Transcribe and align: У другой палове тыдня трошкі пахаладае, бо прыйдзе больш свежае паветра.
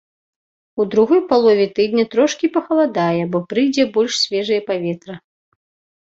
У 0.83 0.83
другой 0.93 1.19
палове 1.33 1.65
тыдня 1.79 2.05
трошкі 2.15 2.49
пахаладае, 2.55 3.23
бо 3.35 3.41
прыйдзе 3.51 3.83
больш 3.97 4.13
свежае 4.23 4.59
паветра. 4.71 5.15